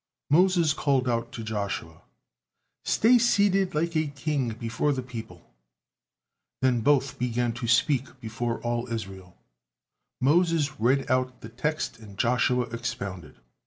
Moses 0.31 0.73
called 0.73 1.07
out 1.07 1.31
to 1.33 1.43
Joshua, 1.43 2.01
"Stay 2.83 3.19
seated 3.19 3.75
like 3.75 3.95
a 3.95 4.07
king 4.07 4.49
before 4.49 4.91
the 4.93 5.03
people!" 5.03 5.53
Then 6.63 6.81
both 6.81 7.19
began 7.19 7.53
to 7.53 7.67
speak 7.67 8.19
before 8.19 8.59
all 8.61 8.91
Israel; 8.91 9.37
Moses 10.19 10.79
read 10.79 11.05
out 11.11 11.41
the 11.41 11.49
text 11.49 11.99
and 11.99 12.17
Joshua 12.17 12.63
expounded. 12.71 13.35